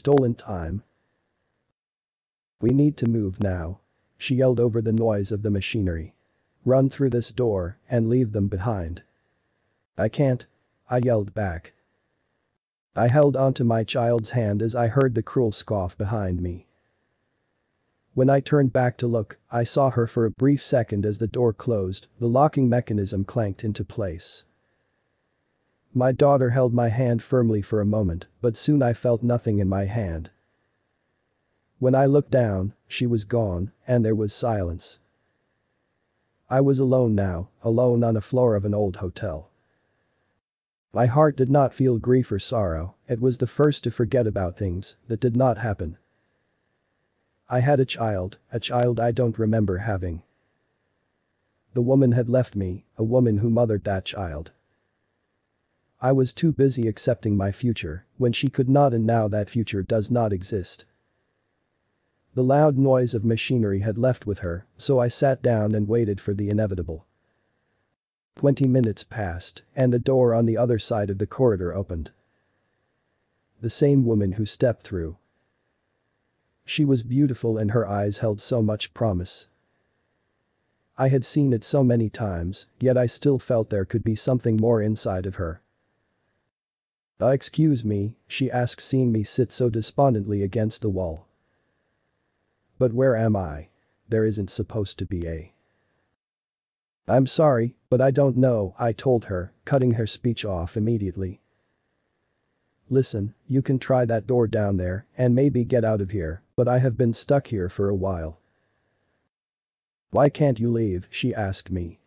[0.00, 0.82] Stolen time.
[2.58, 3.80] We need to move now.
[4.16, 6.14] She yelled over the noise of the machinery.
[6.64, 9.02] Run through this door and leave them behind.
[9.98, 10.46] I can't.
[10.88, 11.74] I yelled back.
[12.96, 16.66] I held onto my child's hand as I heard the cruel scoff behind me.
[18.14, 21.26] When I turned back to look, I saw her for a brief second as the
[21.26, 24.44] door closed, the locking mechanism clanked into place.
[25.92, 29.68] My daughter held my hand firmly for a moment, but soon I felt nothing in
[29.68, 30.30] my hand.
[31.80, 35.00] When I looked down, she was gone, and there was silence.
[36.48, 39.50] I was alone now, alone on the floor of an old hotel.
[40.92, 44.56] My heart did not feel grief or sorrow, it was the first to forget about
[44.56, 45.98] things that did not happen.
[47.48, 50.22] I had a child, a child I don't remember having.
[51.74, 54.52] The woman had left me, a woman who mothered that child.
[56.02, 59.82] I was too busy accepting my future, when she could not and now that future
[59.82, 60.86] does not exist.
[62.34, 66.18] The loud noise of machinery had left with her, so I sat down and waited
[66.18, 67.06] for the inevitable.
[68.34, 72.12] Twenty minutes passed, and the door on the other side of the corridor opened.
[73.60, 75.18] The same woman who stepped through.
[76.64, 79.48] She was beautiful and her eyes held so much promise.
[80.96, 84.56] I had seen it so many times, yet I still felt there could be something
[84.56, 85.60] more inside of her.
[87.20, 91.26] Uh, excuse me, she asked seeing me sit so despondently against the wall.
[92.78, 93.68] But where am I?
[94.08, 95.52] There isn't supposed to be a.
[97.06, 101.40] I'm sorry, but I don't know, I told her, cutting her speech off immediately.
[102.88, 106.68] Listen, you can try that door down there and maybe get out of here, but
[106.68, 108.40] I have been stuck here for a while.
[110.10, 112.00] Why can't you leave, she asked me.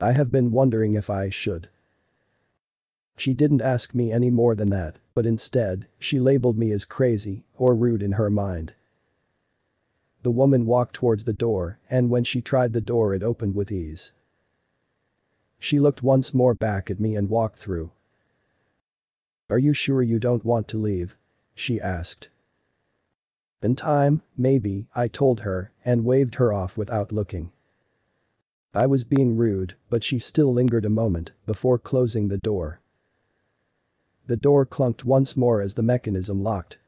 [0.00, 1.68] I have been wondering if I should.
[3.16, 7.44] She didn't ask me any more than that, but instead, she labeled me as crazy
[7.56, 8.74] or rude in her mind.
[10.22, 13.72] The woman walked towards the door and when she tried the door it opened with
[13.72, 14.12] ease.
[15.58, 17.92] She looked once more back at me and walked through.
[19.48, 21.16] Are you sure you don't want to leave?
[21.54, 22.28] She asked.
[23.62, 27.52] In time, maybe, I told her and waved her off without looking.
[28.74, 32.80] I was being rude, but she still lingered a moment before closing the door.
[34.26, 36.78] The door clunked once more as the mechanism locked.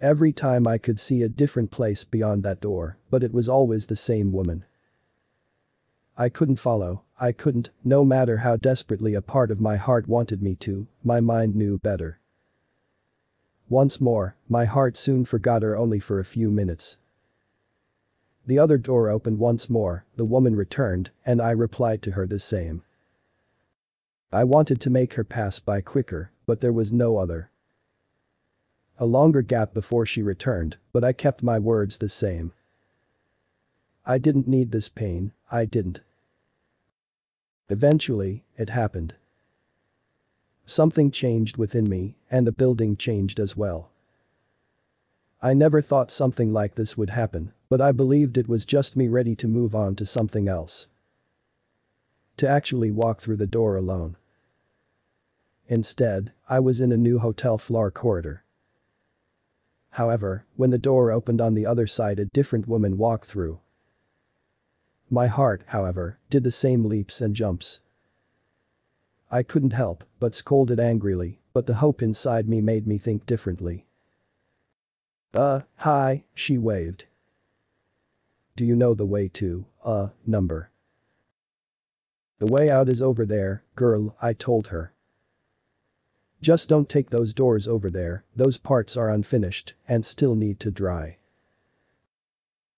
[0.00, 3.86] Every time I could see a different place beyond that door, but it was always
[3.86, 4.64] the same woman.
[6.18, 10.42] I couldn't follow, I couldn't, no matter how desperately a part of my heart wanted
[10.42, 12.20] me to, my mind knew better.
[13.68, 16.98] Once more, my heart soon forgot her only for a few minutes.
[18.46, 22.38] The other door opened once more, the woman returned, and I replied to her the
[22.38, 22.82] same.
[24.36, 27.48] I wanted to make her pass by quicker, but there was no other.
[28.98, 32.52] A longer gap before she returned, but I kept my words the same.
[34.04, 36.02] I didn't need this pain, I didn't.
[37.70, 39.14] Eventually, it happened.
[40.66, 43.88] Something changed within me, and the building changed as well.
[45.40, 49.08] I never thought something like this would happen, but I believed it was just me
[49.08, 50.88] ready to move on to something else
[52.36, 54.14] to actually walk through the door alone.
[55.68, 58.44] Instead, I was in a new hotel floor corridor.
[59.90, 63.60] However, when the door opened on the other side a different woman walked through.
[65.08, 67.80] My heart, however, did the same leaps and jumps.
[69.30, 73.86] I couldn't help but scolded angrily, but the hope inside me made me think differently.
[75.34, 77.06] Uh, hi, she waved.
[78.54, 80.70] Do you know the way to, uh, number?
[82.38, 84.92] The way out is over there, girl, I told her.
[86.40, 90.70] Just don't take those doors over there, those parts are unfinished and still need to
[90.70, 91.18] dry.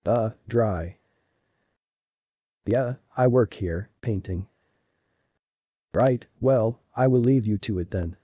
[0.06, 0.96] Uh, dry.
[2.64, 4.46] Yeah, I work here, painting.
[5.92, 8.16] Right, well, I will leave you to it then.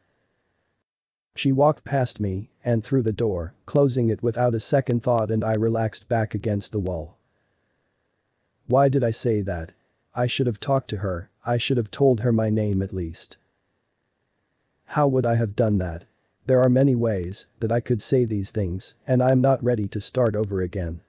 [1.35, 5.43] She walked past me and through the door, closing it without a second thought and
[5.43, 7.19] I relaxed back against the wall.
[8.67, 9.73] Why did I say that?
[10.15, 13.37] I should have talked to her, I should have told her my name at least.
[14.87, 16.05] How would I have done that?
[16.47, 20.01] There are many ways that I could say these things, and I'm not ready to
[20.01, 21.01] start over again.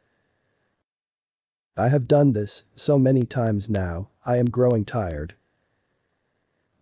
[1.77, 5.35] I have done this so many times now, I am growing tired.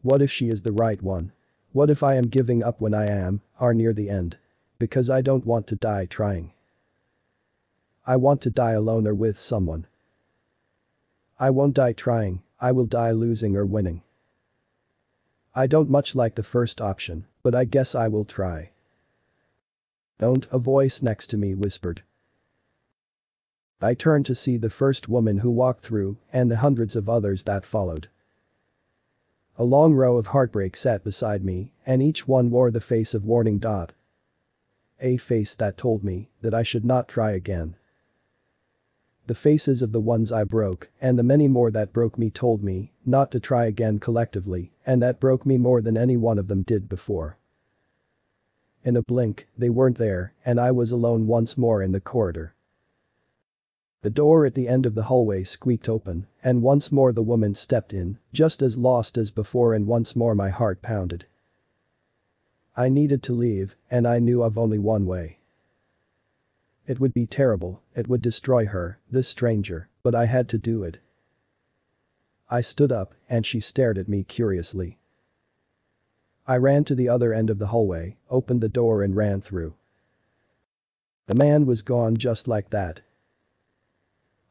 [0.04, 1.32] What if she is the right one?
[1.72, 4.38] What if I am giving up when I am, are near the end?
[4.78, 6.54] Because I don't want to die trying.
[8.06, 9.88] I want to die alone or with someone.
[11.40, 14.04] I won't die trying, I will die losing or winning.
[15.56, 18.72] I don't much like the first option, but I guess I will try.
[20.18, 22.02] Don't, a voice next to me whispered.
[23.80, 27.44] I turned to see the first woman who walked through and the hundreds of others
[27.44, 28.10] that followed.
[29.56, 33.24] A long row of heartbreak sat beside me and each one wore the face of
[33.24, 33.60] warning.
[33.60, 33.94] Dot.
[35.02, 37.76] A face that told me that I should not try again.
[39.28, 42.64] The faces of the ones I broke and the many more that broke me told
[42.64, 46.48] me not to try again collectively and that broke me more than any one of
[46.48, 47.38] them did before.
[48.84, 52.54] In a blink, they weren't there and I was alone once more in the corridor.
[54.04, 57.56] The door at the end of the hallway squeaked open, and once more the woman
[57.56, 61.26] stepped in, just as lost as before and once more my heart pounded.
[62.76, 65.38] I needed to leave, and I knew of only one way.
[66.86, 70.84] It would be terrible, it would destroy her, this stranger, but I had to do
[70.84, 71.00] it.
[72.50, 74.98] I stood up, and she stared at me curiously.
[76.46, 79.76] I ran to the other end of the hallway, opened the door and ran through.
[81.28, 83.02] The man was gone just like that,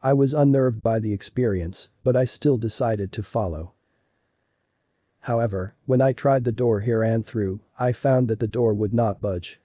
[0.04, 3.72] I was unnerved by the experience, but I still decided to follow.
[5.20, 8.92] However, when I tried the door here and through, I found that the door would
[8.92, 9.60] not budge.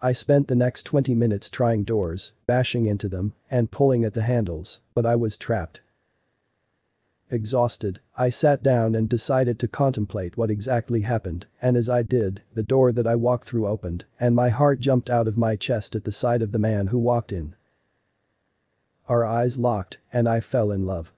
[0.00, 4.22] I spent the next 20 minutes trying doors, bashing into them, and pulling at the
[4.22, 5.80] handles, but I was trapped.
[7.30, 12.42] Exhausted, I sat down and decided to contemplate what exactly happened, and as I did,
[12.52, 15.96] the door that I walked through opened, and my heart jumped out of my chest
[15.96, 17.56] at the sight of the man who walked in.
[19.08, 21.12] Our eyes locked, and I fell in love.